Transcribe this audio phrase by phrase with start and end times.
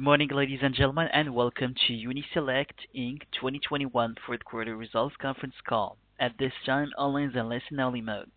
[0.00, 3.20] Good morning, ladies and gentlemen, and welcome to Uni-Select Inc.
[3.32, 5.98] 2021 fourth quarter results conference call.
[6.18, 8.30] At this time, all lines are in listen-only mode.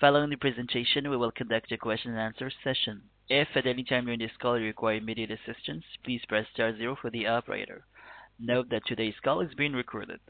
[0.00, 3.02] Following the presentation, we will conduct a question and answer session.
[3.28, 6.94] If at any time during this call you require immediate assistance, please press star zero
[6.94, 7.84] for the operator.
[8.38, 10.20] Note that today's call is being recorded.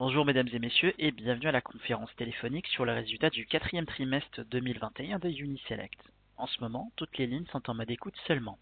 [0.00, 3.86] Bonjour mesdames et messieurs et bienvenue à la conférence téléphonique sur le résultat du quatrième
[3.86, 6.00] trimestre 2021 de Uni-Select.
[6.36, 8.58] En ce moment, toutes les lignes sont en mode écoute seulement.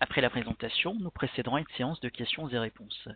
[0.00, 3.08] Après la présentation, nous précéderons une séance de questions et réponses.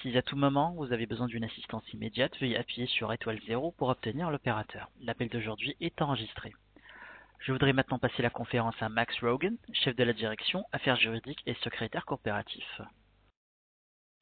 [0.00, 3.72] Si à tout moment vous avez besoin d'une assistance immédiate, veuillez appuyer sur étoile 0
[3.72, 4.88] pour obtenir l'opérateur.
[5.00, 6.54] L'appel d'aujourd'hui est enregistré.
[7.40, 11.42] Je voudrais maintenant passer la conférence à Max Rogan, chef de la direction, affaires juridiques
[11.46, 12.80] et secrétaire coopératif.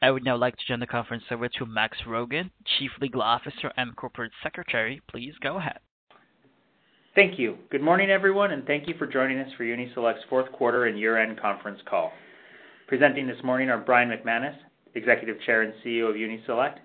[0.00, 3.72] I would now like to turn the conference over to Max Rogan, Chief Legal Officer
[3.76, 5.00] and Corporate Secretary.
[5.08, 5.80] Please go ahead.
[7.14, 7.56] Thank you.
[7.70, 11.40] Good morning, everyone, and thank you for joining us for Uni-Select's fourth quarter and year-end
[11.40, 12.12] conference call.
[12.86, 14.54] Presenting this morning are Brian McManus,
[14.94, 16.78] Executive Chair and CEO of Uni-Select,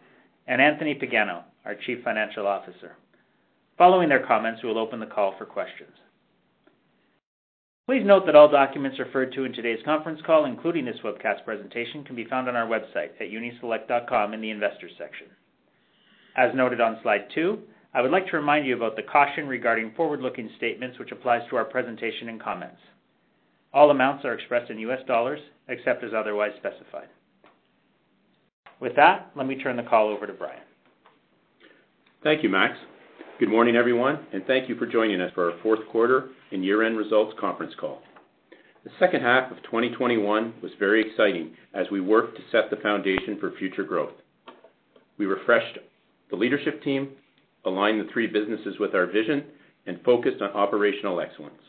[0.48, 2.96] and Anthony Pagano, our Chief Financial Officer.
[3.78, 5.92] Following their comments, we will open the call for questions.
[7.86, 12.04] Please note that all documents referred to in today's conference call, including this webcast presentation,
[12.06, 15.28] can be found on our website at uniselect.com in the Investors section.
[16.38, 17.60] As noted on slide two,
[17.96, 21.58] I would like to remind you about the caution regarding forward-looking statements which applies to
[21.58, 22.80] our presentation and comments.
[23.72, 27.08] All amounts are expressed in US dollars, except as otherwise specified.
[28.80, 30.64] With that, let me turn the call over to Brian.
[32.24, 32.78] Thank you, Max.
[33.40, 36.98] Good morning, everyone, and thank you for joining us for our fourth quarter and year-end
[36.98, 38.02] results conference call.
[38.84, 43.38] The second half of 2021 was very exciting as we worked to set the foundation
[43.40, 44.14] for future growth.
[45.18, 45.78] We refreshed
[46.30, 47.10] the leadership team,
[47.66, 49.44] aligned the three businesses with our vision,
[49.86, 51.62] and focused on operational excellence.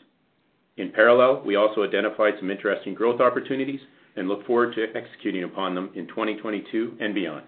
[0.77, 3.81] In parallel, we also identified some interesting growth opportunities
[4.17, 7.45] and look forward to executing upon them in 2022 and beyond.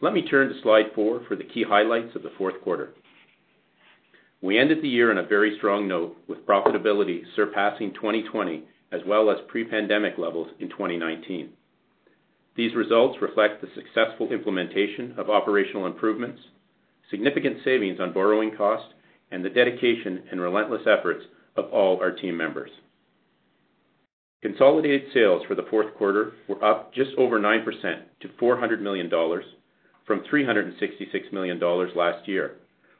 [0.00, 2.90] Let me turn to slide four for the key highlights of the fourth quarter.
[4.40, 9.30] We ended the year on a very strong note, with profitability surpassing 2020 as well
[9.30, 11.50] as pre-pandemic levels in 2019.
[12.56, 16.40] These results reflect the successful implementation of operational improvements,
[17.10, 18.92] significant savings on borrowing costs,
[19.30, 21.24] and the dedication and relentless efforts
[21.56, 22.70] of all our team members.
[24.42, 27.64] Consolidated sales for the fourth quarter were up just over 9%
[28.20, 29.08] to $400 million
[30.06, 31.60] from $366 million
[31.94, 32.56] last year,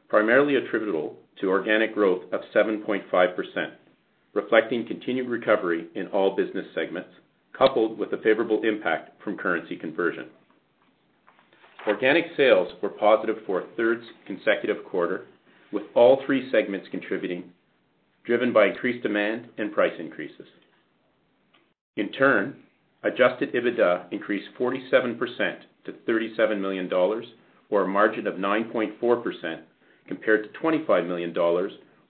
[0.07, 3.03] primarily attributable to organic growth of 7.5%,
[4.33, 7.09] reflecting continued recovery in all business segments,
[7.57, 10.27] coupled with a favorable impact from currency conversion.
[11.87, 15.25] Organic sales were positive for a third consecutive quarter,
[15.73, 17.43] with all three segments contributing,
[18.25, 20.47] driven by increased demand and price increases.
[21.97, 22.55] In turn,
[23.03, 25.17] adjusted EBITDA increased 47%
[25.85, 26.91] to $37 million,
[27.69, 29.61] or a margin of 9.4%,
[30.07, 31.37] compared to $25 million,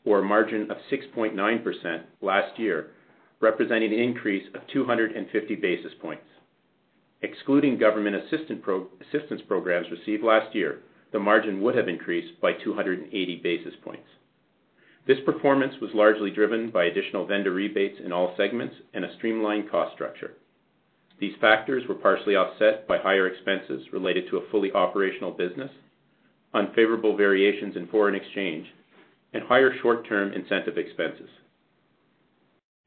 [0.05, 2.91] or a margin of 6.9% last year,
[3.41, 6.23] representing an increase of 250 basis points.
[7.23, 10.79] Excluding government assistance programs received last year,
[11.13, 14.07] the margin would have increased by 280 basis points.
[15.07, 19.71] This performance was largely driven by additional vendor rebates in all segments and a streamlined
[19.71, 20.33] cost structure.
[21.19, 25.71] These factors were partially offset by higher expenses related to a fully operational business,
[26.53, 28.67] unfavorable variations in foreign exchange,
[29.33, 31.29] and higher short-term incentive expenses.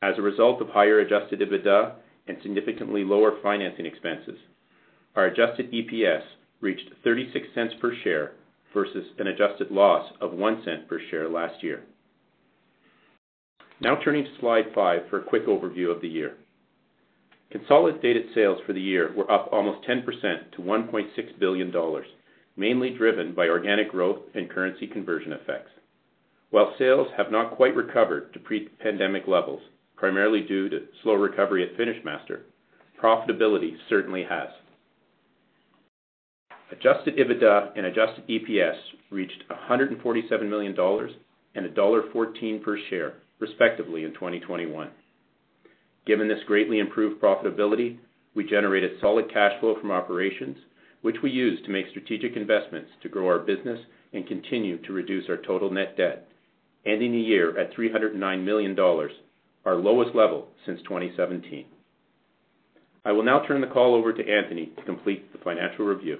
[0.02, 1.94] As a result of higher adjusted EBITDA
[2.28, 4.38] and significantly lower financing expenses,
[5.14, 6.22] our adjusted EPS
[6.60, 8.32] reached $0.36 per share
[8.74, 11.82] versus an adjusted loss of $0.01 per share last year.
[13.80, 16.36] Now turning to slide five for a quick overview of the year.
[17.50, 20.04] Consolidated sales for the year were up almost 10%
[20.52, 21.72] to $1.6 billion,
[22.56, 25.70] mainly driven by organic growth and currency conversion effects.
[26.50, 29.60] While sales have not quite recovered to pre-pandemic levels,
[29.96, 32.40] primarily due to slow recovery at FinishMaster,
[33.02, 34.48] profitability certainly has.
[36.72, 38.76] Adjusted EBITDA and adjusted EPS
[39.10, 40.74] reached $147 million
[41.54, 44.90] and $1.14 per share, respectively, in 2021.
[46.06, 47.98] Given this greatly improved profitability,
[48.34, 50.56] we generated solid cash flow from operations,
[51.02, 53.80] which we used to make strategic investments to grow our business
[54.12, 56.28] and continue to reduce our total net debt,
[56.84, 59.12] ending the year at 309 million dollars,
[59.66, 61.66] our lowest level since 2017.
[63.04, 66.18] I will now turn the call over to Anthony to complete the financial review.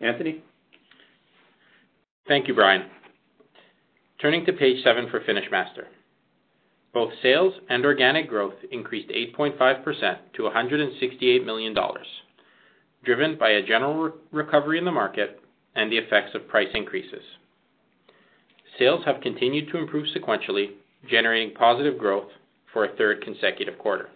[0.00, 0.42] Anthony?
[2.26, 2.86] Thank you, Brian.
[4.20, 5.86] Turning to page seven for FinishMaster.
[6.94, 12.06] Both sales and organic growth increased 8.5% to 168 million dollars,
[13.04, 15.40] driven by a general recovery in the market
[15.74, 17.22] and the effects of price increases.
[18.78, 20.72] Sales have continued to improve sequentially,
[21.08, 22.28] generating positive growth
[22.72, 24.08] for a third consecutive quarter.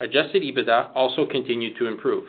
[0.00, 2.24] Adjusted EBITDA also continued to improve,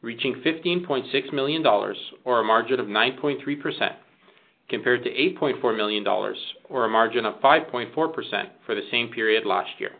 [0.00, 3.94] reaching 15.6 million dollars or a margin of 9.3%,
[4.68, 6.38] compared to 8.4 million dollars
[6.68, 7.92] or a margin of 5.4%
[8.64, 9.92] for the same period last year.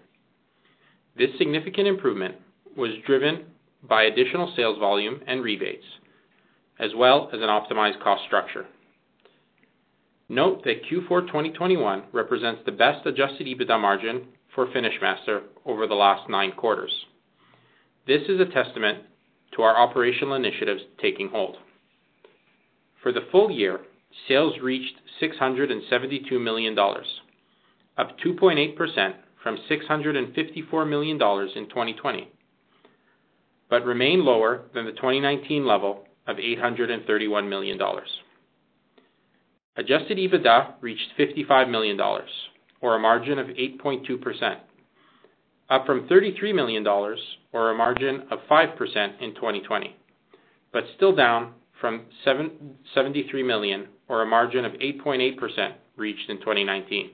[1.17, 2.37] This significant improvement
[2.77, 3.45] was driven
[3.89, 5.85] by additional sales volume and rebates,
[6.79, 8.67] as well as an optimized cost structure.
[10.29, 16.31] Note that Q4 2021 represents the best adjusted EBITDA margin for FinishMaster over the last
[16.31, 16.93] nine quarters.
[18.07, 19.01] This is a testament
[19.55, 21.57] to our operational initiatives taking hold.
[23.03, 23.81] For the full year,
[24.27, 27.07] sales reached 672 million dollars,
[27.99, 32.29] up 2.8% from 654 million dollars in 2020,
[33.69, 38.09] but remain lower than the 2019 level of 831 million dollars.
[39.77, 42.31] Adjusted EBITDA reached 55 million dollars
[42.81, 44.59] or a margin of 8.2%,
[45.71, 47.19] up from 33 million dollars
[47.53, 48.77] or a margin of 5%
[49.21, 49.97] in 2020,
[50.73, 57.11] but still down from $73 million, or a margin of 8.8% reached in 2019.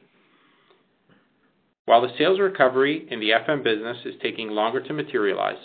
[1.86, 5.58] While the sales recovery in the FM business is taking longer to materialize,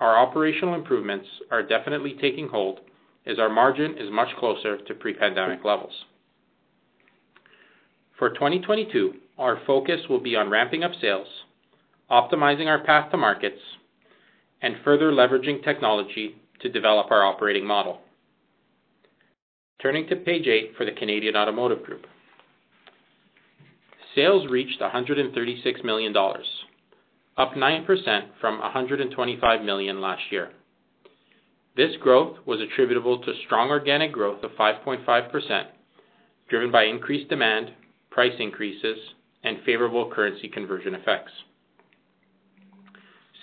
[0.00, 2.80] our operational improvements are definitely taking hold
[3.26, 5.92] as our margin is much closer to pre-pandemic levels.
[8.22, 11.26] For 2022, our focus will be on ramping up sales,
[12.08, 13.58] optimizing our path to markets,
[14.62, 18.00] and further leveraging technology to develop our operating model.
[19.80, 22.06] Turning to page eight for the Canadian Automotive Group.
[24.14, 26.46] Sales reached 136 million dollars,
[27.36, 27.86] up 9%
[28.40, 30.52] from 125 million last year.
[31.76, 35.64] This growth was attributable to strong organic growth of 5.5%,
[36.48, 37.72] driven by increased demand,
[38.12, 38.98] price increases,
[39.44, 41.32] and favorable currency conversion effects.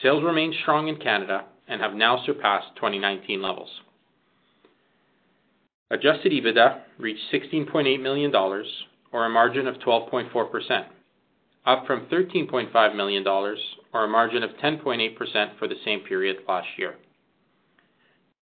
[0.02, 3.70] Sales remain strong in Canada and have now surpassed 2019 levels.
[5.92, 8.68] Adjusted EBITDA reached 16.8 million dollars
[9.12, 10.86] or a margin of 12.4%,
[11.66, 13.60] up from 13.5 million dollars
[13.92, 16.96] or a margin of 10.8% for the same period last year.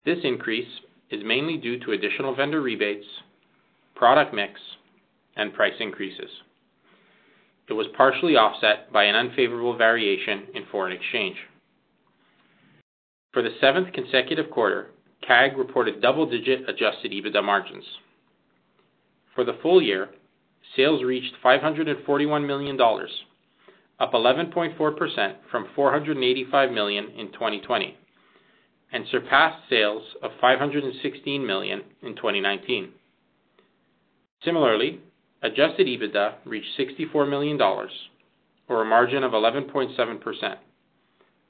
[0.06, 0.68] This increase
[1.12, 3.06] is mainly due to additional vendor rebates,
[3.95, 4.60] product mix,
[5.35, 6.29] and price increases.
[7.67, 11.37] It was partially offset by an unfavorable variation in foreign exchange.
[13.33, 14.91] For the seventh consecutive quarter,
[15.27, 17.83] CAG reported double-digit adjusted EBITDA margins.
[19.33, 20.09] For the full year,
[20.75, 23.11] sales reached 541 million dollars,
[23.99, 27.97] up 11.4% from 485 million in 2020,
[28.94, 32.89] and surpassed sales of 516 million in 2019.
[34.44, 34.99] Similarly,
[35.45, 37.92] adjusted EBITDA reached 64 million dollars
[38.68, 40.56] or a margin of 11.7%,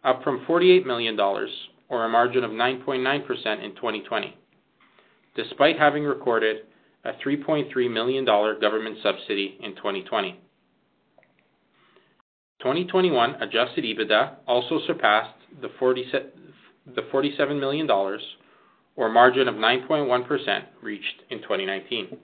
[0.04, 1.50] up from 48 million dollars
[1.88, 4.38] or a margin of 9.9% in 2020,
[5.36, 6.66] despite having recorded
[7.06, 10.40] a 3.3 million dollar government subsidy in 2020.
[12.60, 15.70] 2021 adjusted EBITDA also surpassed the
[17.12, 18.22] 47 million dollars
[18.96, 22.18] or margin of 9.1% reached in 2019.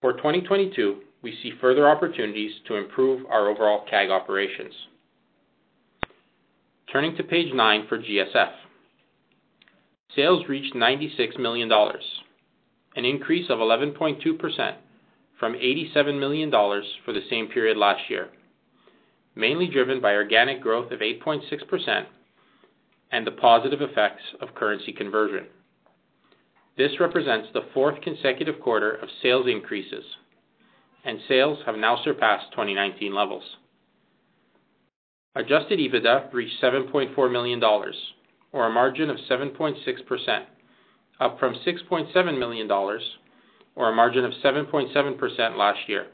[0.00, 4.74] For 2022, we see further opportunities to improve our overall CAG operations.
[6.92, 8.52] Turning to page nine for GSF.
[10.14, 12.04] Sales reached 96 million dollars,
[12.94, 14.76] an increase of 11.2%
[15.38, 18.28] from 87 million dollars for the same period last year,
[19.34, 22.06] mainly driven by organic growth of 8.6%
[23.12, 25.46] and the positive effects of currency conversion.
[26.76, 30.04] This represents the fourth consecutive quarter of sales increases,
[31.04, 33.44] and sales have now surpassed 2019 levels.
[35.34, 37.96] Adjusted EBITDA reached 7.4 million dollars
[38.52, 40.44] or a margin of 7.6%,
[41.20, 43.02] up from 6.7 million dollars
[43.74, 46.06] or a margin of 7.7% last year.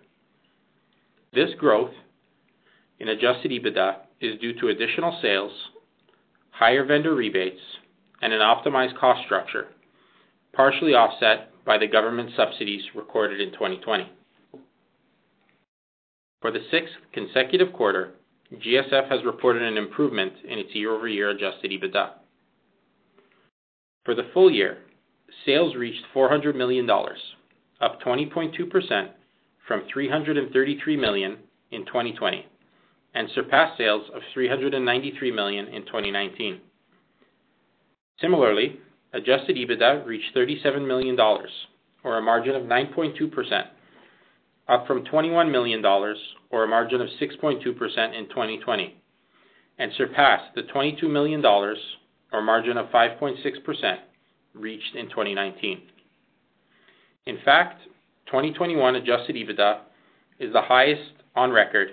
[1.33, 1.93] This growth
[2.99, 5.53] in adjusted EBITDA is due to additional sales,
[6.51, 7.61] higher vendor rebates,
[8.21, 9.69] and an optimized cost structure,
[10.55, 14.11] partially offset by the government subsidies recorded in 2020.
[16.41, 18.15] For the sixth consecutive quarter,
[18.53, 22.11] GSF has reported an improvement in its year-over-year adjusted EBITDA.
[24.05, 24.79] For the full year,
[25.47, 27.21] sales reached 400 million dollars,
[27.81, 29.11] up 20.2%
[29.67, 31.39] from 333 million
[31.71, 32.45] in 2020,
[33.15, 36.61] and surpassed sales of 393 million in 2019.
[38.21, 38.81] Similarly,
[39.13, 41.51] adjusted EBITDA reached 37 million dollars,
[42.05, 43.65] or a margin of 9.2%,
[44.69, 46.19] up from 21 million dollars,
[46.51, 48.97] or a margin of 6.2% in 2020,
[49.79, 51.79] and surpassed the 22 million dollars,
[52.33, 53.97] or margin of 5.6%,
[54.55, 55.83] reached in 2019.
[57.27, 57.83] In fact,
[58.27, 59.81] 2021 adjusted EBITDA
[60.39, 61.89] is the highest on record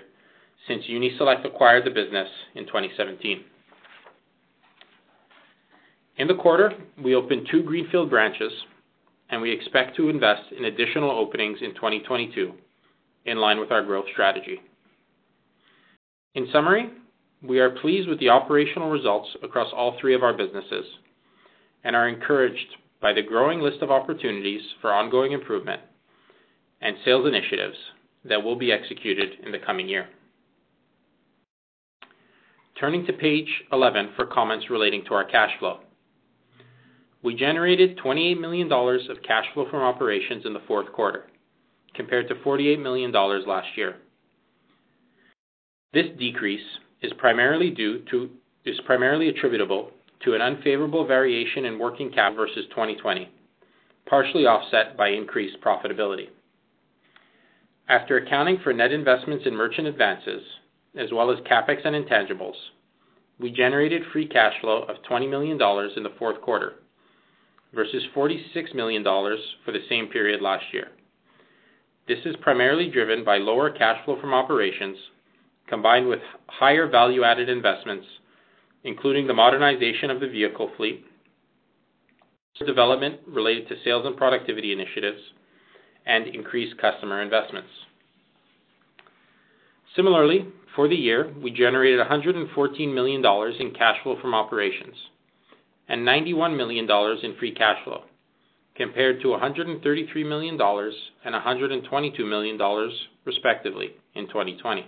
[0.66, 3.44] since Uni-Select acquired the business in 2017.
[6.16, 8.52] In the quarter, we opened two greenfield branches,
[9.30, 12.52] and we expect to invest in additional openings in 2022
[13.26, 14.60] in line with our growth strategy.
[16.34, 16.90] In summary,
[17.42, 20.84] we are pleased with the operational results across all three of our businesses
[21.84, 25.80] and are encouraged by the growing list of opportunities for ongoing improvement
[26.80, 27.76] and sales initiatives
[28.24, 30.08] that will be executed in the coming year.
[32.78, 35.80] Turning to page 11 for comments relating to our cash flow.
[37.22, 41.26] We generated 28 million dollars of cash flow from operations in the fourth quarter,
[41.94, 43.96] compared to 48 million dollars last year.
[45.92, 46.64] This decrease
[47.02, 47.68] is primarily
[49.28, 49.90] attributable
[50.24, 53.28] to an unfavorable variation in working cap versus 2020,
[54.06, 56.28] partially offset by increased profitability.
[57.88, 60.42] After accounting for net investments in merchant advances,
[60.96, 62.56] as well as CapEx and intangibles,
[63.38, 66.76] we generated free cash flow of 20 million dollars in the fourth quarter
[67.74, 70.88] versus 46 million dollars for the same period last year.
[72.08, 74.96] This is primarily driven by lower cash flow from operations,
[75.68, 78.06] combined with higher value-added investments,
[78.82, 81.04] including the modernization of the vehicle fleet,
[82.66, 85.20] development related to sales and productivity initiatives,
[86.04, 87.70] and increased customer investments.
[89.96, 90.46] Similarly,
[90.76, 94.94] for the year, we generated 114 million dollars in cash flow from operations
[95.90, 98.04] and 91 million dollars in free cash flow,
[98.76, 100.94] compared to 133 million dollars
[101.24, 102.92] and 122 million dollars,
[103.26, 104.86] respectively, in 2020.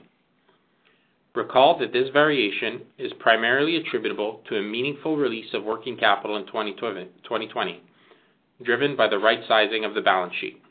[1.34, 6.46] Recall that this variation is primarily attributable to a meaningful release of working capital in
[6.46, 7.82] 2020,
[8.64, 10.62] driven by the right sizing of the balance sheet.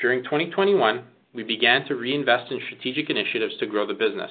[0.00, 4.30] During 2021, we began to reinvest in strategic initiatives to grow the business.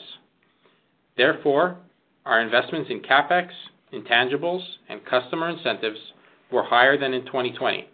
[1.16, 1.78] Therefore,
[2.26, 3.48] our investments in CapEx,
[3.94, 6.00] intangibles, and customer incentives
[6.52, 7.88] were higher than in 2020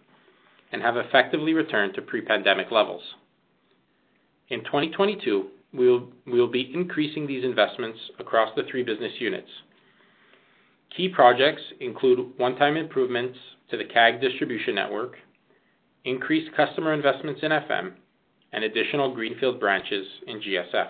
[0.72, 3.02] and have effectively returned to pre-pandemic levels.
[4.48, 9.48] In 2022, we'll be increasing these investments across the three business units.
[10.96, 13.38] Key projects include one-time improvements
[13.70, 15.16] to the CAG distribution network,
[16.04, 17.92] increased customer investments in FM,
[18.52, 20.88] and additional greenfield branches in GSF.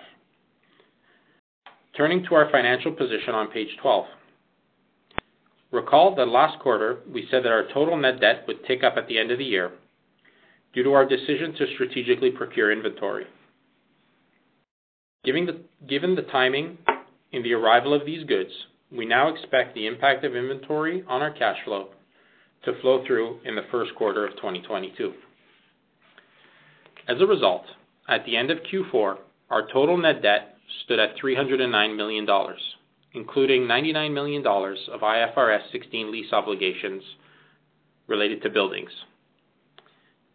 [1.96, 4.04] Turning to our financial position on page 12.
[5.76, 9.06] Recall that last quarter we said that our total net debt would tick up at
[9.08, 9.72] the end of the year
[10.72, 13.26] due to our decision to strategically procure inventory.
[15.22, 16.78] Given the timing
[17.32, 18.50] in the arrival of these goods,
[18.90, 21.88] we now expect the impact of inventory on our cash flow
[22.64, 25.12] to flow through in the first quarter of 2022.
[27.06, 27.64] As a result,
[28.08, 29.16] at the end of Q4,
[29.50, 32.60] our total net debt stood at 309 million dollars,
[33.16, 37.02] including 99 million dollars of IFRS 16 lease obligations
[38.06, 38.90] related to buildings.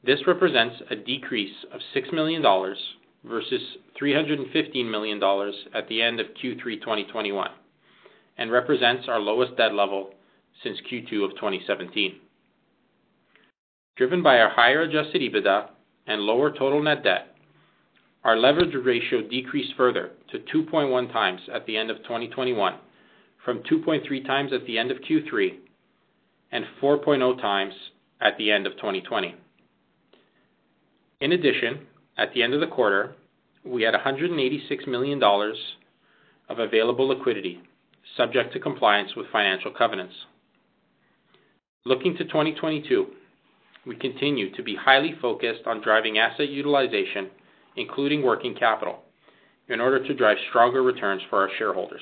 [0.03, 2.79] This represents a decrease of 6 million dollars
[3.23, 3.61] versus
[3.99, 7.51] 315 million dollars at the end of Q3 2021,
[8.39, 10.15] and represents our lowest debt level
[10.63, 12.15] since Q2 of 2017.
[13.95, 15.69] Driven by our higher adjusted EBITDA
[16.07, 17.30] and lower total net debt,
[18.23, 22.77] our leverage ratio decreased further to 2.1 times at the end of 2021
[23.43, 25.55] from 2.3 times at the end of Q3
[26.51, 27.73] and 4.0 times
[28.21, 29.35] at the end of 2020.
[31.21, 31.87] In addition,
[32.17, 33.15] at the end of the quarter,
[33.65, 35.57] we had 186 million dollars
[36.49, 37.61] of available liquidity
[38.17, 40.13] subject to compliance with financial covenants.
[41.85, 43.07] Looking to 2022,
[43.87, 47.29] we continue to be highly focused on driving asset utilization,
[47.75, 48.99] including working capital,
[49.67, 52.01] in order to drive stronger returns for our shareholders.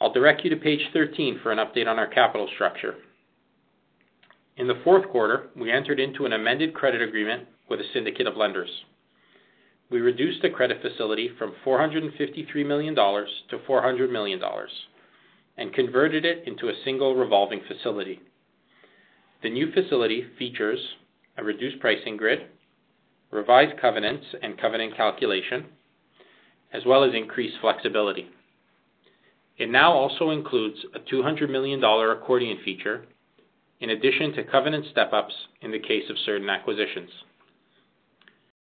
[0.00, 2.94] I'll direct you to page 13 for an update on our capital structure.
[4.56, 8.36] In the fourth quarter, we entered into an amended credit agreement with a syndicate of
[8.36, 8.68] lenders.
[9.90, 14.40] We reduced the credit facility from $453 million to $400 million
[15.58, 18.20] and converted it into a single revolving facility.
[19.42, 20.80] The new facility features
[21.38, 22.40] a reduced pricing grid,
[23.32, 25.64] revised covenants and covenant calculation,
[26.72, 28.28] as well as increased flexibility.
[29.56, 33.04] It now also includes a $200 million accordion feature
[33.80, 37.10] in addition to covenant step-ups in the case of certain acquisitions.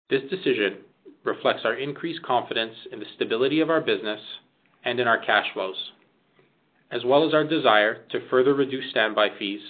[0.10, 0.80] This decision
[1.24, 4.20] reflects our increased confidence in the stability of our business
[4.84, 5.92] and in our cash flows,
[6.92, 9.62] as well as our desire to further reduce standby fees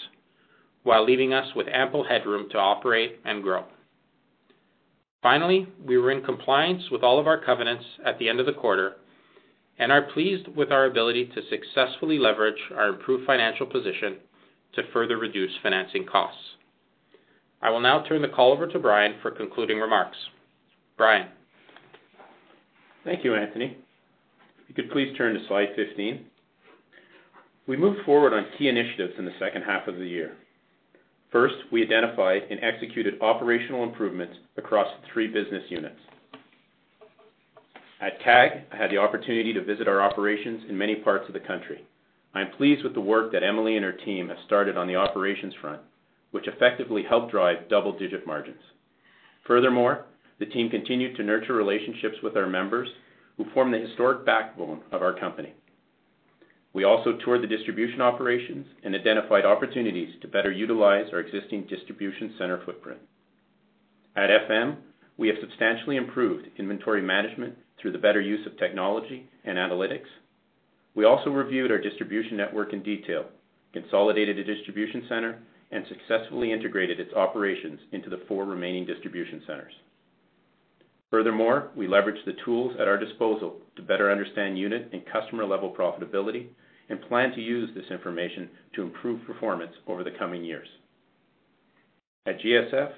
[0.83, 3.63] while leaving us with ample headroom to operate and grow.
[5.25, 8.53] Finally, we were in compliance with all of our covenants at the end of the
[8.53, 8.97] quarter
[9.79, 14.17] and are pleased with our ability to successfully leverage our improved financial position
[14.75, 16.43] to further reduce financing costs.
[17.59, 20.15] I will now turn the call over to Brian for concluding remarks.
[20.95, 21.29] Brian.
[23.03, 23.77] Thank you, Anthony.
[24.61, 26.23] If you could please turn to slide 15.
[27.67, 30.37] We moved forward on key initiatives in the second half of the year.
[31.35, 35.99] First, we identified and executed operational improvements across the three business units.
[37.99, 41.41] At CAG, I had the opportunity to visit our operations in many parts of the
[41.41, 41.83] country.
[42.33, 44.95] I am pleased with the work that Emily and her team have started on the
[44.95, 45.81] operations front,
[46.31, 48.61] which effectively helped drive double-digit margins.
[49.45, 50.05] Furthermore,
[50.39, 52.87] the team continued to nurture relationships with our members
[53.35, 55.53] who form the historic backbone of our company.
[56.75, 62.35] We also toured the distribution operations and identified opportunities to better utilize our existing distribution
[62.37, 62.99] center footprint.
[64.17, 64.75] At FM,
[65.15, 70.11] we have substantially improved inventory management through the better use of technology and analytics.
[70.95, 73.23] We also reviewed our distribution network in detail,
[73.71, 75.39] consolidated a distribution center,
[75.71, 79.73] and successfully integrated its operations into the four remaining distribution centers.
[81.09, 86.47] Furthermore, we leveraged the tools at our disposal to better understand unit and customer-level profitability
[86.89, 90.67] and plan to use this information to improve performance over the coming years.
[92.27, 92.91] At GSF,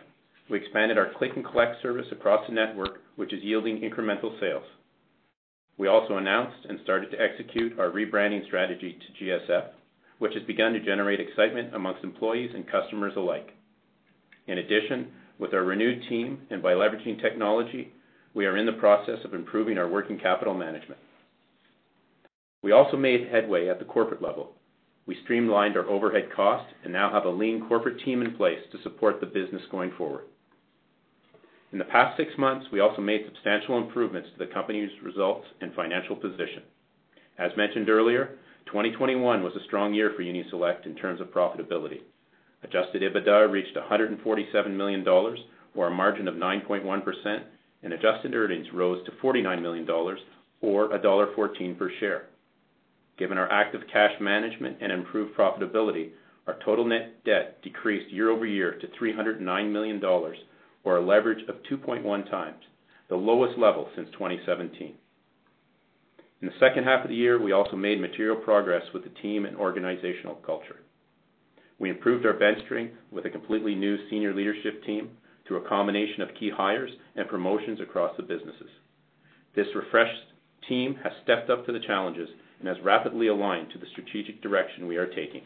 [0.50, 4.64] we expanded our click and collect service across the network, which is yielding incremental sales.
[5.78, 9.68] We also announced and started to execute our rebranding strategy to GSF,
[10.20, 13.52] which has begun to generate excitement amongst employees and customers alike.
[14.48, 17.94] In addition, with our renewed team and by leveraging technology,
[18.34, 21.00] we are in the process of improving our working capital management.
[22.64, 24.54] We also made headway at the corporate level.
[25.06, 28.82] We streamlined our overhead costs and now have a lean corporate team in place to
[28.84, 30.26] support the business going forward.
[31.72, 35.74] In the past six months, we also made substantial improvements to the company's results and
[35.74, 36.64] financial position.
[37.38, 42.02] As mentioned earlier, 2021 was a strong year for Uni-Select in terms of profitability.
[42.64, 47.44] Adjusted EBITDA reached $147 million, or a margin of 9.1%,
[47.84, 49.88] and adjusted earnings rose to $49 million,
[50.62, 52.28] or $1.14 per share.
[53.18, 56.12] Given our active cash management and improved profitability,
[56.46, 60.04] our total net debt decreased year-over-year to $309 million,
[60.84, 62.54] or a leverage of 2.1x,
[63.10, 64.94] the lowest level since 2017.
[66.42, 69.46] In the second half of the year, we also made material progress with the team
[69.46, 70.78] and organizational culture.
[71.80, 75.10] We improved our bench strength with a completely new senior leadership team
[75.48, 78.70] through a combination of key hires and promotions across the businesses.
[79.56, 80.22] This refreshed
[80.70, 84.88] team has stepped up to the challenges and has rapidly aligned to the strategic direction
[84.88, 85.42] we are taking.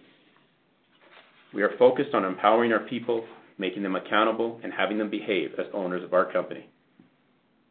[1.53, 3.25] We are focused on empowering our people,
[3.57, 6.69] making them accountable, and having them behave as owners of our company.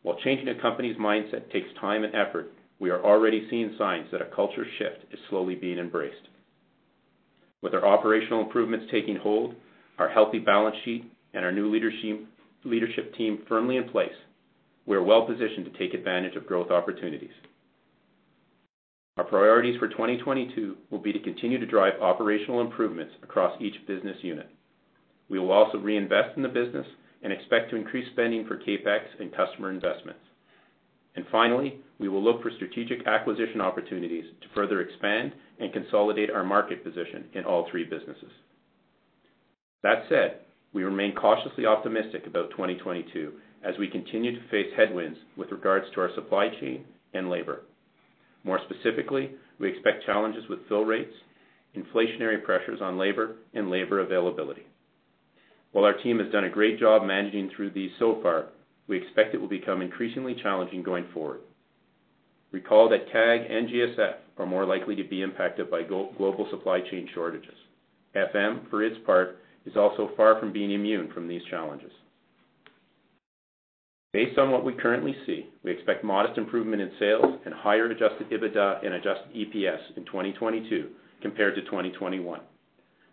[0.02, 4.22] While changing a company's mindset takes time and effort, we are already seeing signs that
[4.22, 6.28] a culture shift is slowly being embraced.
[7.62, 9.54] With our operational improvements taking hold,
[9.98, 14.08] our healthy balance sheet, and our new leadership team firmly in place,
[14.86, 17.30] we are well-positioned to take advantage of growth opportunities.
[19.16, 24.16] Our priorities for 2022 will be to continue to drive operational improvements across each business
[24.22, 24.48] unit.
[25.28, 26.86] We will also reinvest in the business
[27.22, 30.20] and expect to increase spending for CapEx and customer investments.
[31.16, 36.44] And finally, we will look for strategic acquisition opportunities to further expand and consolidate our
[36.44, 38.30] market position in all three businesses.
[39.82, 40.40] That said,
[40.72, 43.32] we remain cautiously optimistic about 2022
[43.64, 47.62] as we continue to face headwinds with regards to our supply chain and labor.
[48.44, 51.12] More specifically, we expect challenges with fill rates,
[51.76, 54.66] inflationary pressures on labor, and labor availability.
[55.72, 58.46] While our team has done a great job managing through these so far,
[58.88, 61.40] we expect it will become increasingly challenging going forward.
[62.50, 67.08] Recall that CAG and GSF are more likely to be impacted by global supply chain
[67.14, 67.54] shortages.
[68.16, 71.92] FM, for its part, is also far from being immune from these challenges.
[74.12, 78.28] Based on what we currently see, we expect modest improvement in sales and higher adjusted
[78.30, 80.88] EBITDA and adjusted EPS in 2022
[81.22, 82.40] compared to 2021.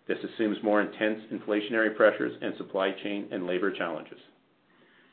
[0.08, 4.18] This assumes more intense inflationary pressures and supply chain and labor challenges.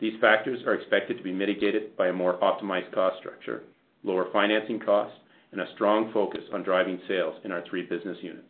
[0.00, 3.64] These factors are expected to be mitigated by a more optimized cost structure,
[4.04, 5.18] lower financing costs,
[5.52, 8.48] and a strong focus on driving sales in our three business units.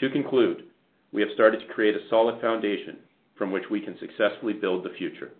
[0.00, 0.64] To conclude,
[1.12, 2.96] we have started to create a solid foundation
[3.36, 5.32] from which we can successfully build the future.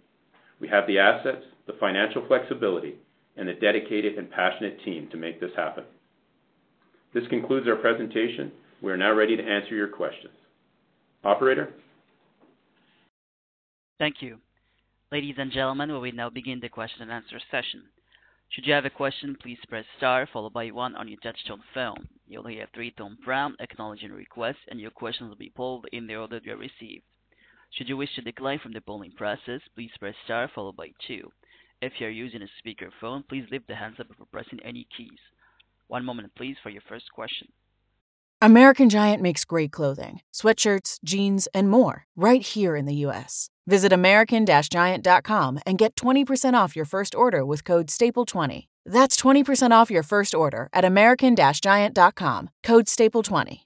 [0.61, 2.97] We have the assets, the financial flexibility,
[3.37, 5.85] and a dedicated and passionate team to make this happen.
[7.13, 8.53] This concludes our presentation.
[8.83, 10.35] We are now ready to answer your questions.
[11.25, 11.73] Operator?
[13.99, 14.39] Thank you.
[15.13, 17.85] Ladies and gentlemen, we will now begin the question and answer session.
[18.51, 22.09] Should you have a question, please press star followed by one on your touchtone phone.
[22.29, 26.17] You'll hear a three-tone prompt acknowledging request, and your questions will be pulled in the
[26.17, 27.05] order they are received.
[27.73, 31.31] Should you wish to decline from the polling process, please press star followed by two.
[31.83, 35.19] If you're using a speakerphone, please lift the handset before pressing any keys.
[35.89, 37.49] One moment please for your first question.
[38.43, 43.51] American Giant makes great clothing, sweatshirts, jeans, and more right here in the US.
[43.67, 48.69] Visit american-giant.com and get 20% off your first order with code STAPLE20.
[48.85, 53.66] That's 20% off your first order at american-giant.com, code STAPLE20.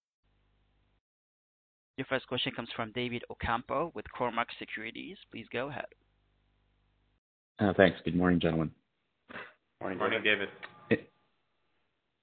[2.01, 5.17] Your first question comes from David Ocampo with Cormark Securities.
[5.31, 5.85] Please go ahead.
[7.59, 7.99] Uh, thanks.
[8.03, 8.71] Good morning, gentlemen.
[9.79, 10.49] Morning, morning David.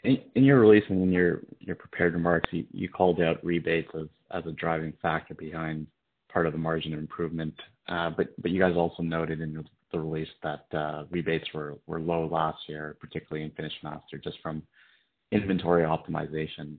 [0.02, 1.42] In your release and in your
[1.78, 3.88] prepared remarks, you called out rebates
[4.32, 5.86] as a driving factor behind
[6.28, 7.54] part of the margin improvement.
[7.88, 12.58] Uh, but You guys also noted in the release that uh, rebates were low last
[12.68, 14.60] year, particularly in FinishMaster, just from
[15.30, 16.78] inventory optimization.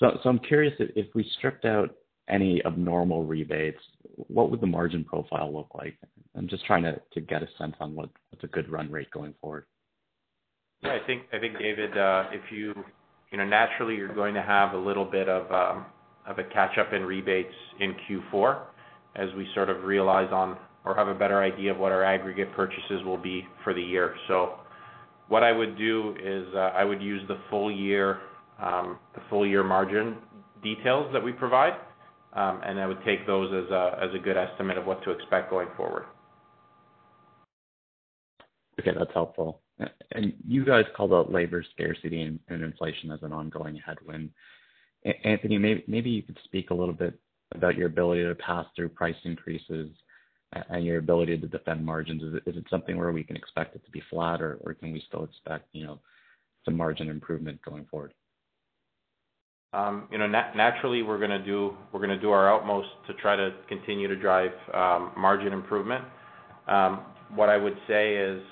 [0.00, 1.94] So I'm curious if we stripped out
[2.32, 3.80] any abnormal rebates,
[4.28, 5.96] what would the margin profile look like?
[6.36, 9.66] I'm just trying to get a sense on what's a good run rate going forward.
[10.82, 12.74] Yeah, I think, I think David, uh, if you
[13.32, 15.86] you know, naturally you're going to have a little bit of um,
[16.26, 18.60] a catch-up in rebates in Q4
[19.16, 22.52] as we sort of realize on or have a better idea of what our aggregate
[22.54, 24.14] purchases will be for the year.
[24.28, 24.58] So,
[25.28, 28.18] What I would do is, uh, I would use the full year
[28.60, 30.18] um, the full year margin
[30.62, 31.72] details that we provide,
[32.34, 33.70] Um, and I would take those as
[34.02, 36.04] as a good estimate of what to expect going forward.
[38.80, 39.60] Okay, that's helpful.
[40.12, 44.30] And you guys called out labor scarcity and inflation as an ongoing headwind.
[45.24, 47.18] Anthony, maybe maybe you could speak a little bit
[47.54, 49.90] about your ability to pass through price increases
[50.70, 52.22] and your ability to defend margins.
[52.46, 55.24] Is it something where we can expect it to be flat, or can we still
[55.24, 55.98] expect, you know,
[56.64, 58.14] some margin improvement going forward?
[59.74, 63.54] Um, you know, naturally, we're gonna do we're gonna do our utmost to try to
[63.68, 66.04] continue to drive um, margin improvement.
[66.68, 67.00] Um,
[67.34, 68.42] what I would say is,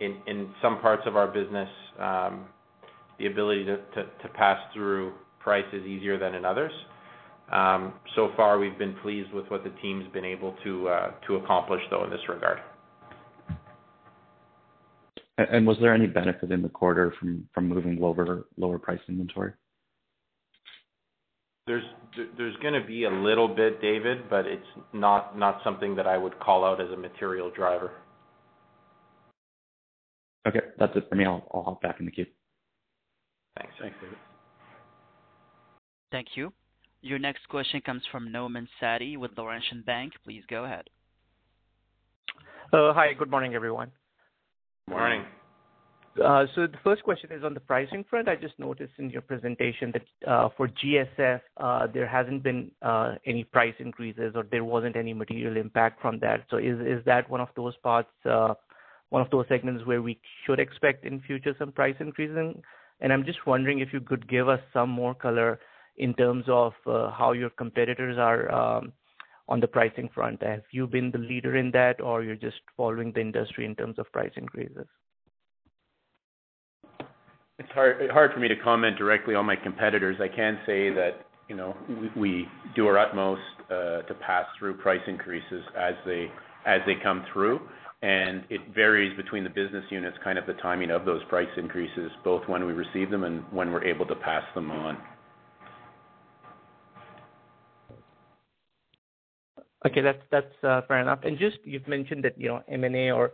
[0.00, 1.68] in in some parts of our business,
[1.98, 6.72] the ability to to pass through price is easier than in others.
[8.16, 11.82] So far, we've been pleased with what the team's been able to uh, to accomplish,
[11.90, 12.58] though, in this regard.
[15.38, 19.52] And Was there any benefit in the quarter from from moving lower price inventory?
[21.66, 26.64] There's gonna be a little bit, David, but it's not something that I would call
[26.64, 27.90] out as a material driver.
[30.46, 30.60] Okay.
[30.78, 31.26] That's it for me.
[31.26, 32.26] I'll hop back in the queue.
[33.58, 33.74] Thanks.
[33.80, 34.18] Thanks, David.
[36.12, 36.52] Thank you.
[37.02, 40.12] Your next question comes from Nauman Satti with Laurentian Bank.
[40.24, 40.88] Please go ahead.
[42.72, 43.12] Uh, hi.
[43.12, 43.90] Good morning, everyone.
[44.88, 45.24] Morning.
[46.22, 48.28] Uh, so The first question is on the pricing front.
[48.28, 52.70] I just noticed in your presentation that uh, for GSF, uh, there hasn't been
[53.26, 56.46] any price increases or there wasn't any material impact from that.
[56.50, 60.58] So Is is that one of those parts, one of those segments where we should
[60.58, 62.56] expect in future some price increases?
[63.00, 65.60] And I'm just wondering if you could give us some more color
[65.98, 68.92] in terms of how your competitors are um,
[69.48, 70.42] on the pricing front.
[70.42, 73.98] Have you been the leader in that, or you're just following the industry in terms
[73.98, 74.86] of price increases?
[77.58, 80.16] It's hard for me to comment directly on my competitors.
[80.20, 81.74] I can say that, you know,
[82.14, 83.40] we do our utmost
[83.70, 86.30] uh, to pass through price increases as they
[86.66, 87.60] as they come through.
[88.02, 92.10] And it varies between the business units, kind of the timing of those price increases,
[92.22, 94.98] both when we receive them and when we're able to pass them on.
[99.86, 100.02] Okay.
[100.02, 101.20] That's that's uh, fair enough.
[101.22, 103.32] And just you've mentioned that, you know, M&A or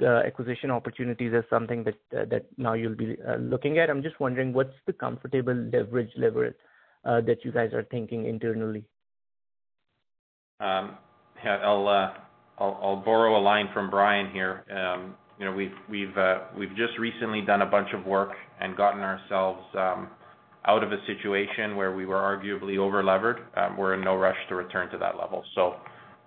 [0.00, 3.90] Uh, acquisition opportunities as something that uh, that now you'll be uh, looking at.
[3.90, 6.50] I'm just wondering, what's the comfortable leverage level
[7.04, 8.84] that you guys are thinking internally?
[10.60, 10.96] Um,
[11.44, 11.88] yeah, I'll
[12.58, 14.62] I'll borrow a line from Brian here.
[14.70, 18.76] Um, you know, we've we've uh we've just recently done a bunch of work and
[18.76, 20.10] gotten ourselves um,
[20.66, 23.40] out of a situation where we were arguably over-levered.
[23.76, 25.42] We're in no rush to return to that level.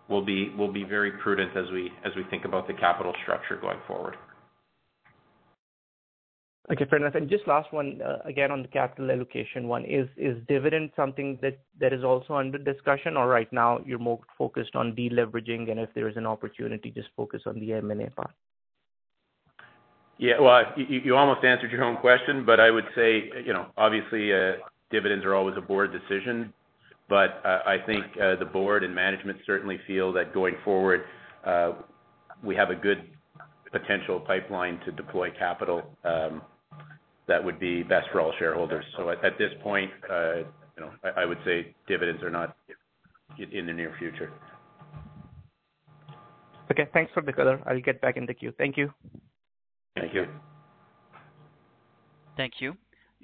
[0.09, 3.57] We'll be we'll be very prudent as we as we think about the capital structure
[3.57, 4.15] going forward.
[6.71, 7.13] Okay, fair enough.
[7.13, 9.85] And just last one, uh, again, on the capital allocation one.
[9.85, 14.75] Is is dividend something that is also under discussion, or right now you're more focused
[14.75, 18.31] on deleveraging, and if there is an opportunity, just focus on the M&A part?
[20.17, 20.39] Yeah.
[20.39, 24.53] Well, you almost answered your own question, but I would say, you know, obviously, uh,
[24.89, 26.51] dividends are always a board decision.
[27.11, 27.15] Uh,
[27.65, 31.03] I think uh, the board and management certainly feel that going forward,
[31.45, 31.73] uh,
[32.43, 33.03] we have a good
[33.71, 36.41] potential pipeline to deploy capital, um,
[37.27, 38.85] that would be best for all shareholders.
[38.97, 42.55] So at this point, you know, I would say dividends are not
[43.37, 44.31] in the near future.
[46.71, 46.87] Okay.
[46.93, 47.61] Thanks for the color.
[47.65, 48.53] I'll get back in the queue.
[48.57, 48.91] Thank you.
[49.95, 50.25] Thank you.
[52.37, 52.75] Thank you.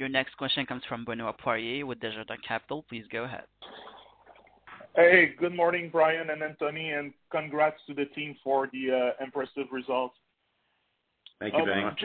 [0.01, 2.83] Your next question comes from Benoit Poirier with Desjardins Capital.
[2.89, 3.43] Please go ahead.
[4.95, 9.67] Hey, good morning, Brian and Anthony, and congrats to the team for the uh, impressive
[9.71, 10.15] results.
[11.39, 11.99] Thank you very um, much.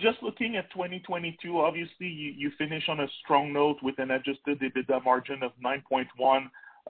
[0.00, 5.04] Just looking at 2022, obviously you finish on a strong note with an adjusted EBITDA
[5.04, 6.06] margin of 9.1%.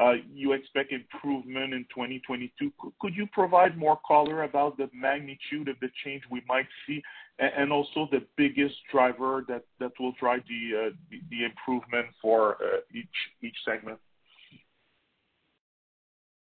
[0.00, 2.72] Uh, you expect improvement in 2022.
[3.00, 7.00] Could you provide more color about the magnitude of the change we might see
[7.38, 13.06] and also the biggest driver that will drive uh, the the improvement for uh, each
[13.42, 13.98] each segment?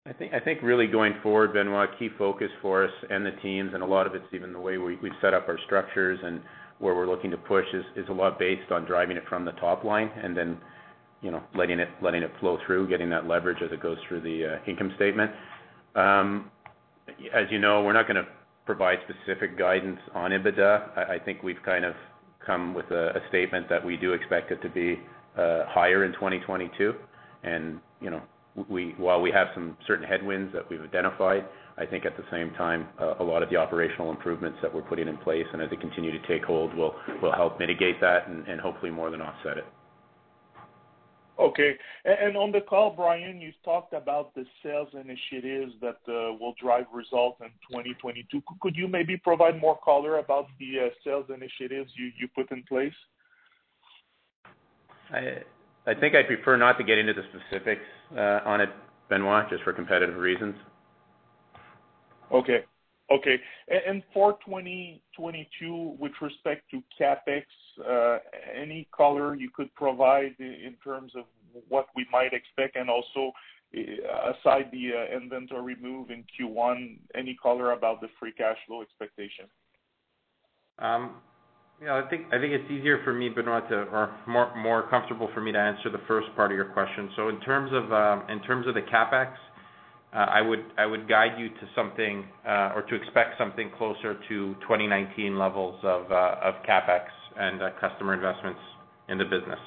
[0.06, 3.72] I think I think really going forward, Benoit, key focus for us and the teams,
[3.74, 6.40] and a lot of it's even the way we've set up our structures and
[6.78, 9.84] where we're looking to push is a lot based on driving it from the top
[9.84, 10.58] line and then,
[11.24, 14.20] you know, letting it letting it flow through, getting that leverage as it goes through
[14.20, 15.30] the uh, income statement.
[15.94, 16.50] Um,
[17.34, 18.26] as you know, we're not gonna
[18.66, 20.98] provide specific guidance on EBITDA.
[20.98, 21.94] I think we've kind of
[22.44, 25.00] come with a statement that we do expect it to be
[25.38, 26.94] uh, higher in 2022.
[28.00, 28.20] You know,
[28.68, 31.46] we while we have some certain headwinds that we've identified,
[31.78, 34.82] I think at the same time, uh, a lot of the operational improvements that we're
[34.82, 38.28] putting in place and as they continue to take hold will will help mitigate that
[38.28, 39.64] and hopefully more than offset it.
[41.38, 41.74] Okay.
[42.04, 46.86] And on the call, Brian, you talked about the sales initiatives that uh, will drive
[46.92, 48.40] results in 2022.
[48.60, 52.94] Could you maybe provide more color about the uh, sales initiatives you put in place?
[55.10, 55.42] I
[55.86, 57.84] I think I'd prefer not to get into the specifics
[58.16, 58.70] uh, on it,
[59.10, 60.54] Benoit, just for competitive reasons.
[62.32, 62.64] Okay.
[63.08, 67.44] For 2022, with respect to CapEx,
[67.86, 68.18] uh,
[68.54, 71.24] any color you could provide in terms of
[71.68, 73.32] what we might expect and also,
[73.72, 79.46] aside the uh, inventory move in Q1, any color about the free cash flow expectation?
[80.78, 81.16] Um,
[81.82, 85.52] yeah, I think I think it's easier for me, Benoit, or more comfortable for me
[85.52, 87.10] to answer the first part of your question.
[87.16, 89.32] So in terms of um in terms of the CapEx,
[90.18, 94.54] I would I would guide you to something uh, or to expect something closer to
[94.62, 98.60] 2019 levels of uh of CapEx and uh, customer investments
[99.08, 99.58] in the business.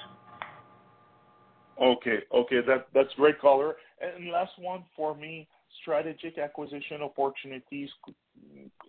[1.82, 2.20] Okay.
[2.34, 3.76] Okay, that that's great color.
[4.02, 5.48] And last one for me,
[5.82, 7.90] strategic acquisition opportunities.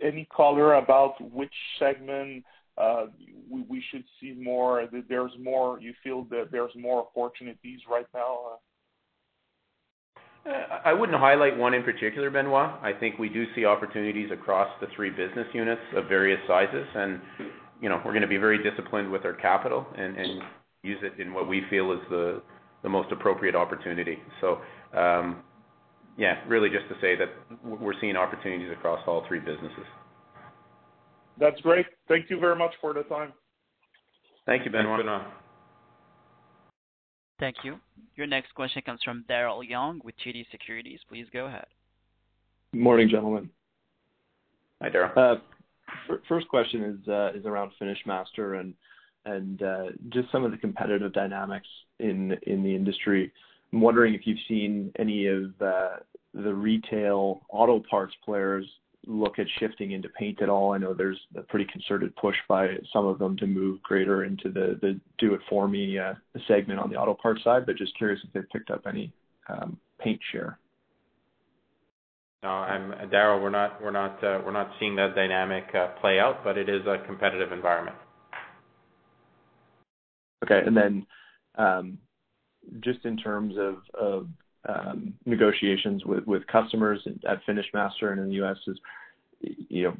[0.03, 2.45] Any color about which segment
[2.77, 3.07] uh,
[3.51, 4.87] we should see more?
[4.93, 8.59] That there's more you feel that there's more opportunities right now?
[10.85, 12.71] I wouldn't highlight one in particular, Benoit.
[12.83, 16.87] I think we do see opportunities across the three business units of various sizes.
[16.95, 17.21] And,
[17.83, 20.17] you know, we're gonna be very disciplined with our capital and
[20.83, 22.43] use it in what we feel is the
[22.89, 24.19] most appropriate opportunity.
[24.41, 24.61] So
[24.97, 25.43] um
[26.17, 27.29] yeah, really just to say that
[27.65, 29.87] we're seeing opportunities across all three businesses.
[31.39, 31.87] That's great.
[32.09, 33.33] Thank you very much for the time.
[34.45, 34.99] Thank you, Benoit.
[34.99, 35.33] Thanks, Benoit.
[37.41, 37.79] Thank you.
[38.17, 41.01] Your next question comes from Daryl Young with TD Securities.
[41.09, 41.67] Please go ahead.
[42.73, 43.49] Morning, gentlemen.
[44.83, 45.17] Hi, Daryl.
[45.17, 48.75] Uh, first question uh, is around FinishMaster and
[49.25, 53.31] and uh, just some of the competitive dynamics in the industry.
[53.73, 58.65] I'm wondering if you've seen any of the retail auto parts players
[59.09, 60.75] look at shifting into paint at all.
[60.75, 64.51] I know there's a pretty concerted push by some of them to move greater into
[64.51, 65.99] the do it for me
[66.47, 69.11] segment on the auto parts side, but just curious if they've picked up any
[69.99, 70.59] paint share.
[72.43, 75.65] No, I'm Daryl, we're not we're not uh we're not seeing that dynamic
[76.01, 77.97] play out, but it is a competitive environment.
[80.45, 80.61] Okay.
[80.67, 81.07] And then
[81.57, 81.99] um
[82.81, 83.55] just in terms
[83.99, 84.29] of
[84.69, 88.79] Um, negotiations with with customers at FinishMaster and in the U.S., is,
[89.41, 89.97] you know,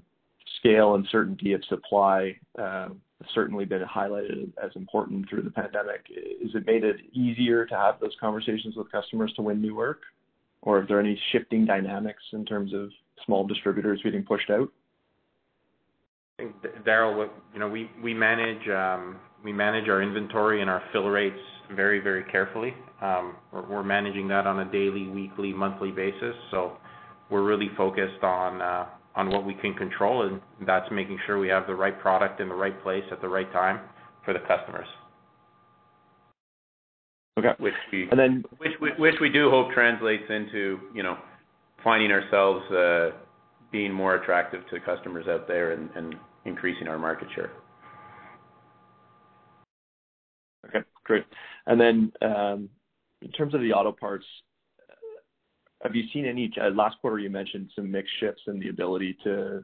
[0.59, 3.01] scale and certainty of supply um,
[3.35, 6.07] certainly been highlighted as important through the pandemic.
[6.43, 10.03] Has it made it easier to have those conversations with customers to win new work?
[10.63, 12.91] Or are there any shifting dynamics in terms of
[13.25, 14.69] small distributors getting pushed out?
[16.87, 21.41] Daryl, you know, um, we manage our inventory and our fill rates
[21.75, 22.75] very, very carefully.
[23.01, 26.35] Um, we're managing that on a daily, weekly, monthly basis.
[26.51, 26.73] So
[27.31, 31.49] we're really focused on uh, on what we can control, and that's making sure we
[31.49, 33.81] have the right product in the right place at the right time
[34.25, 34.87] for the customers.
[37.39, 37.53] Okay.
[37.59, 41.17] Which we do hope translates into, you know,
[41.85, 43.17] finding ourselves uh,
[43.71, 47.51] being more attractive to customers out there and increasing our market share.
[50.67, 51.25] Okay, great.
[51.77, 52.69] Then, um,
[53.23, 54.25] in terms of the auto parts,
[55.83, 59.17] have you seen any uh, last quarter you mentioned some mix shifts in the ability
[59.25, 59.63] to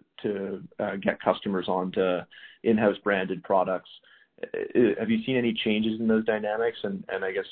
[0.79, 2.19] uh, get customers onto
[2.63, 3.91] in-house branded products.
[4.43, 4.49] Uh,
[4.99, 6.79] have you seen any changes in those dynamics?
[6.83, 7.47] And I guess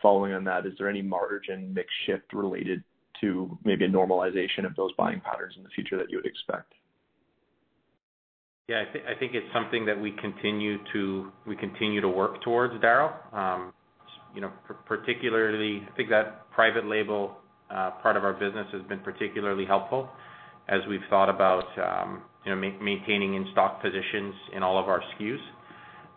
[0.00, 2.82] following on that, is there any margin mix shift related
[3.20, 6.72] to maybe a normalization of those buying patterns in the future that you would expect?
[8.68, 11.32] Yeah, I think it's something that we continue to
[12.08, 13.12] work towards, Daryl.
[13.34, 13.72] Um,
[14.34, 14.52] You know,
[14.86, 17.36] particularly, I think that private label
[17.68, 20.08] part of our business has been particularly helpful
[20.68, 21.64] as we've thought about
[22.44, 25.38] you know, maintaining in-stock positions in all of our SKUs.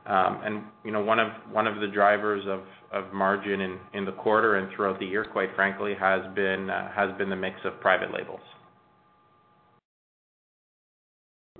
[0.05, 4.57] Um and you know, one of one of the drivers of margin in the quarter
[4.57, 8.11] and throughout the year, quite frankly, has been uh has been the mix of private
[8.13, 8.41] labels.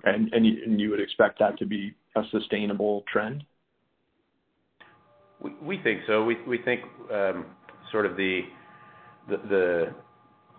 [0.03, 3.43] And and you would expect that to be a sustainable trend?
[5.61, 6.23] We think so.
[6.23, 7.45] We think um,
[7.91, 8.41] sort of the
[9.29, 9.93] the the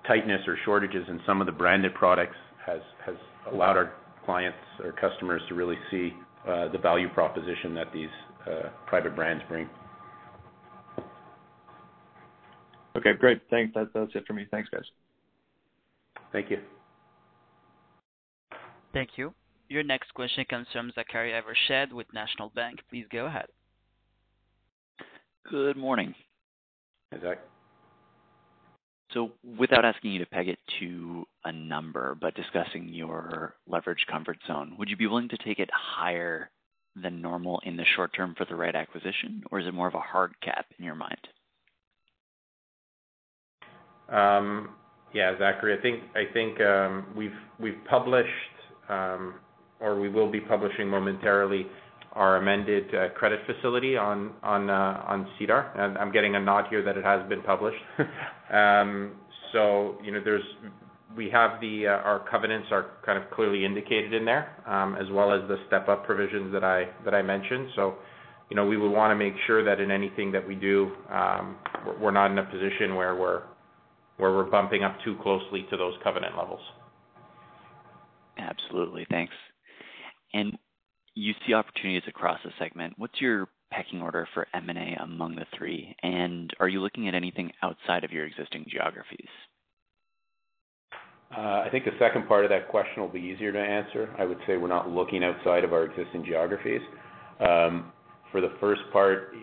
[0.06, 3.16] tightness or shortages in some of the branded products has has
[3.50, 3.92] allowed our
[4.24, 6.12] clients or customers to really see
[6.48, 8.08] uh, the value proposition that these
[8.46, 9.68] uh, private brands bring.
[12.96, 13.40] Okay, great.
[13.50, 13.74] Thanks.
[13.74, 14.46] That's it for me.
[14.50, 14.84] Thanks, guys.
[16.32, 16.58] Thank you.
[18.92, 19.34] Thank you.
[19.68, 22.80] Your next question comes from Zachary Evershed with National Bank.
[22.90, 23.46] Please go ahead.
[25.50, 26.14] Good morning.
[27.12, 27.38] Hi, Zach.
[29.12, 34.38] So without asking you to peg it to a number, but discussing your leverage comfort
[34.46, 36.50] zone, would you be willing to take it higher
[36.96, 39.44] than normal in the short term for the right acquisition?
[39.50, 41.28] Or is it more of a hard cap in your mind?
[44.08, 44.70] Um,
[45.12, 48.28] Yeah, Zachary, I think I think um, we've we've published
[48.88, 49.34] um,
[49.78, 51.66] or we will be publishing momentarily
[52.14, 54.32] our amended uh, credit facility on
[55.38, 55.72] SEDAR.
[55.76, 57.82] Uh, I'm getting a nod here that it has been published.
[58.52, 59.16] Um
[59.54, 60.42] so, you know, there's
[61.16, 65.06] we have the, uh, our covenants are kind of clearly indicated in there, um, as
[65.12, 67.68] well as the step-up provisions that I that I mentioned.
[67.76, 67.94] So,
[68.50, 71.56] you know, we would wanna make sure that in anything that we do, um,
[72.00, 73.42] we're not in a position where we're
[74.16, 76.60] where we're bumping up too closely to those covenant levels.
[78.38, 79.06] Absolutely.
[79.10, 79.34] Thanks.
[81.14, 82.94] You see opportunities across the segment.
[82.96, 85.94] What's your pecking order for M&A among the three?
[86.02, 89.28] And Are you looking at anything outside of your existing geographies?
[91.36, 94.14] Uh, I think the second part of that question will be easier to answer.
[94.18, 96.82] I would say we're not looking outside of our existing geographies.
[97.40, 97.92] Um,
[98.30, 99.34] for the first part,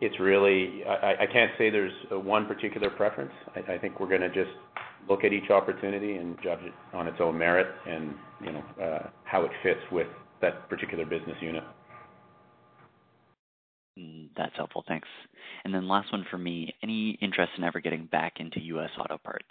[0.00, 3.32] it's really I can't say there's one particular preference.
[3.68, 4.50] I think we're gonna just
[5.08, 8.14] look at each opportunity and judge it on its own merit and,
[8.44, 10.06] you know, uh, how it fits with
[10.40, 11.64] that particular business unit.
[13.98, 14.84] Mm, that's helpful.
[14.86, 15.08] Thanks.
[15.64, 16.74] And then last one for me.
[16.82, 18.90] Any interest in ever getting back into U.S.
[18.98, 19.44] auto parts?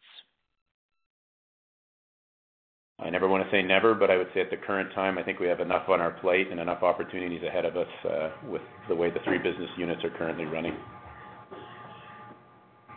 [3.00, 5.40] I never wanna say never, but I would say at the current time, I think
[5.40, 8.96] we have enough on our plate and enough opportunities ahead of us, uh, with the
[8.96, 10.76] way the three business units are currently running.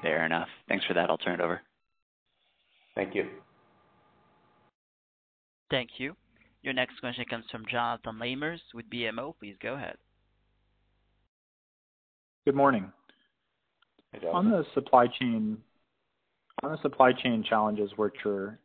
[0.03, 0.49] Fair enough.
[0.69, 1.09] Thanks for that.
[1.09, 1.61] I'll turn it over.
[2.97, 3.29] Thank you.
[5.71, 6.17] Thank you.
[6.63, 9.35] Your next question comes from Jonathan Lamers with BMO.
[9.39, 9.97] Please go ahead.
[12.45, 12.93] Good morning.
[14.33, 15.59] On the supply chain
[16.63, 18.59] on the supply chain challenges which are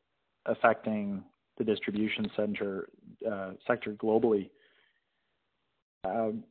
[0.46, 1.24] affecting
[1.58, 2.90] the distribution center
[3.30, 4.50] uh, sector globally,
[6.04, 6.44] um,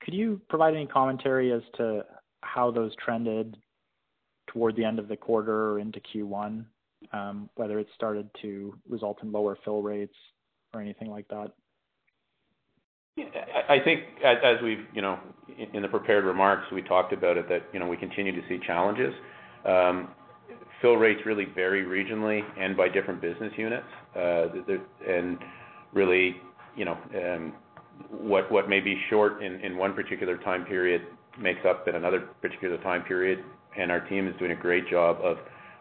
[0.00, 2.04] could you provide any commentary as to
[2.42, 3.56] how those trended
[4.46, 6.64] toward the end of the quarter or into Q1,
[7.12, 10.14] um, whether it started to result in lower fill rates
[10.74, 11.52] or anything like that?
[13.16, 13.26] Yeah.
[13.68, 15.18] I think as we've, you know,
[15.72, 18.58] in the prepared remarks, we talked about it, that, you know, we continue to see
[18.66, 19.14] challenges.
[19.64, 20.08] Um,
[20.82, 23.86] fill rates really vary regionally and by different business units.
[24.16, 24.46] Uh,
[25.08, 25.38] and
[25.92, 26.36] really,
[26.76, 27.52] you know, um,
[28.10, 31.02] what may be short in one particular time period
[31.40, 33.38] makes up in another particular time period.
[33.78, 35.36] And our team is doing a great job of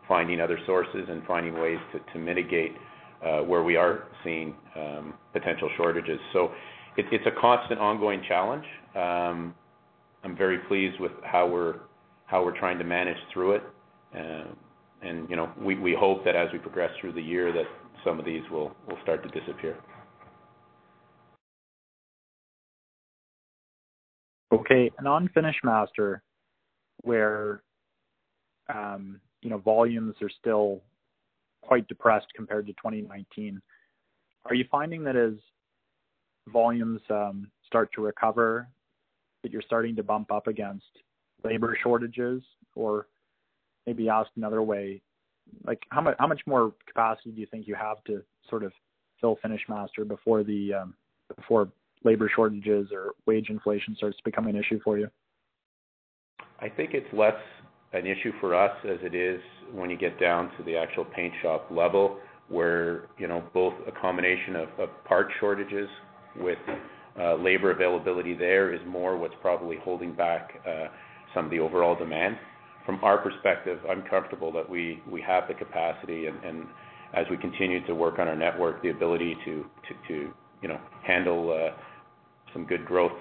[0.08, 1.80] finding other sources and finding ways
[2.14, 2.74] to mitigate
[3.24, 6.20] Uh, where we are seeing um, potential shortages.
[6.98, 8.66] It's a constant ongoing challenge.
[8.96, 9.56] Um,
[10.24, 11.76] I'm very pleased with how we're
[12.26, 13.64] how we're trying to manage through it.
[14.16, 14.58] Um
[15.04, 17.66] and you know, we hope that as we progress through the year, that
[18.06, 18.72] some of these will
[19.02, 19.78] start to disappear.
[24.54, 24.92] Okay.
[25.06, 26.20] On FinishMaster,
[27.02, 27.64] where
[28.74, 30.82] um, you know, volumes are still
[31.66, 33.62] quite depressed compared to 2019,
[34.46, 35.34] are you finding that as
[36.50, 38.68] volumes um, start to recover,
[39.42, 40.86] that you're starting to bump up against
[41.44, 42.42] labor shortages?
[42.76, 43.08] Or
[43.86, 45.02] maybe asked another way,
[45.66, 48.72] like how much more capacity do you think you have to sort of
[49.20, 50.02] fill FinishMaster
[50.82, 50.94] um,
[51.36, 51.70] before
[52.04, 55.10] labor shortages or wage inflation starts becoming an issue for you?
[56.60, 57.36] I think it's less
[57.94, 59.40] an issue for us as it is
[59.72, 62.18] when you get down to the actual paint shop level,
[62.50, 64.68] where, you know, both a combination of
[65.06, 65.88] part shortages
[66.36, 66.58] with
[67.20, 70.88] uh, labor availability there is more what's probably holding back uh,
[71.34, 72.38] some of the overall demand.
[72.86, 76.66] From our perspective, I'm comfortable that we have the capacity and
[77.14, 79.64] as we continue to work on our network, the ability to
[80.10, 81.76] you know, handle uh,
[82.52, 83.12] some good growth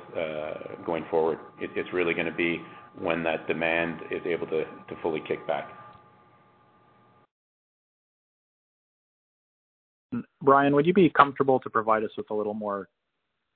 [0.84, 1.38] going forward.
[1.60, 2.60] It's really gonna be
[2.98, 4.64] when that demand is able to
[5.02, 5.70] fully kick back.
[10.42, 12.88] Brian, would you be comfortable to provide us with a little more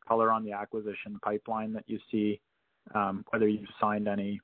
[0.09, 2.41] color on the acquisition pipeline that you see,
[2.95, 4.41] um, whether you've signed any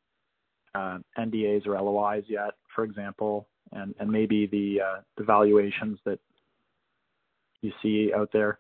[0.75, 6.19] uh, NDAs or LOIs yet, for example, and maybe uh, the valuations that
[7.63, 8.59] you see out there?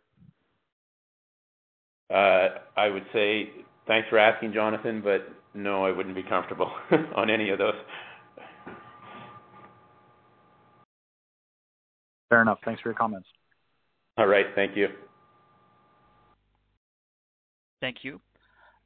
[2.11, 3.51] Uh, I would say
[3.87, 6.71] thanks for asking, Jonathan, but no, I wouldn't be comfortable
[7.17, 7.75] on any of those.
[12.29, 12.59] Fair enough.
[12.65, 13.29] Thanks for your comments.
[14.17, 14.47] All right.
[14.55, 14.89] Thank you.
[17.81, 18.21] Thank you.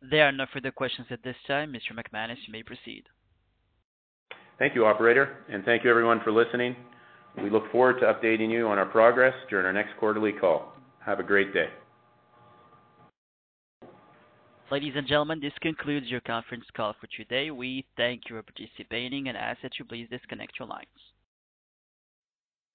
[0.03, 1.73] There are no further questions at this time.
[1.73, 1.97] Mr.
[1.97, 3.05] McManus, you may proceed.
[4.59, 6.75] Thank you, operator, and thank you everyone for listening.
[7.43, 10.73] We look forward to updating you on our progress during our next quarterly call.
[11.05, 11.69] Have a great day.
[14.69, 17.53] Ladies and gentlemen, this concludes your conference call for today.
[17.53, 20.89] We thank you for participating and ask that you please disconnect your lines.